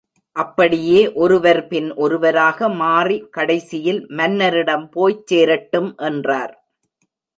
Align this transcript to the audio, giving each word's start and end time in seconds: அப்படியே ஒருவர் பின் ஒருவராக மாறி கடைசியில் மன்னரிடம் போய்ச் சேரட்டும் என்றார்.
அப்படியே 0.35 1.01
ஒருவர் 1.13 1.67
பின் 1.67 1.89
ஒருவராக 1.95 2.69
மாறி 2.75 3.17
கடைசியில் 3.29 4.01
மன்னரிடம் 4.11 4.87
போய்ச் 4.89 5.23
சேரட்டும் 5.27 5.91
என்றார். 6.09 6.53